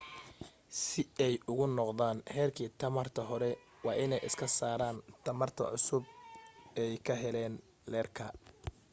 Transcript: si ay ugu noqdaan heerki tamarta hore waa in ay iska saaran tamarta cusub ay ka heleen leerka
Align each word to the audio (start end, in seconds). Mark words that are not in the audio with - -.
si 0.83 1.01
ay 1.25 1.35
ugu 1.51 1.65
noqdaan 1.79 2.17
heerki 2.35 2.65
tamarta 2.81 3.21
hore 3.29 3.49
waa 3.85 3.99
in 4.03 4.11
ay 4.17 4.23
iska 4.29 4.45
saaran 4.59 4.97
tamarta 5.25 5.63
cusub 5.73 6.03
ay 6.81 6.93
ka 7.05 7.13
heleen 7.23 7.53
leerka 7.91 8.23